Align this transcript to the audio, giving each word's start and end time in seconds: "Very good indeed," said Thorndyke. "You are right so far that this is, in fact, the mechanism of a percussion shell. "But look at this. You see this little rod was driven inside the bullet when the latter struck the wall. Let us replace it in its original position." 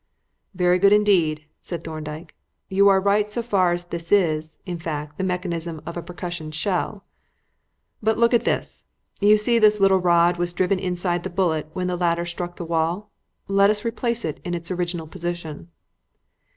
"Very 0.55 0.79
good 0.79 0.91
indeed," 0.93 1.45
said 1.61 1.83
Thorndyke. 1.83 2.33
"You 2.69 2.87
are 2.89 2.99
right 2.99 3.29
so 3.29 3.43
far 3.43 3.77
that 3.77 3.91
this 3.91 4.11
is, 4.11 4.57
in 4.65 4.79
fact, 4.79 5.19
the 5.19 5.23
mechanism 5.23 5.79
of 5.85 5.95
a 5.95 6.01
percussion 6.01 6.49
shell. 6.49 7.03
"But 8.01 8.17
look 8.17 8.33
at 8.33 8.43
this. 8.43 8.87
You 9.19 9.37
see 9.37 9.59
this 9.59 9.79
little 9.79 9.99
rod 9.99 10.37
was 10.37 10.53
driven 10.53 10.79
inside 10.79 11.21
the 11.21 11.29
bullet 11.29 11.69
when 11.73 11.85
the 11.85 11.97
latter 11.97 12.25
struck 12.25 12.55
the 12.55 12.65
wall. 12.65 13.11
Let 13.47 13.69
us 13.69 13.85
replace 13.85 14.25
it 14.25 14.39
in 14.43 14.55
its 14.55 14.71
original 14.71 15.05
position." 15.05 15.69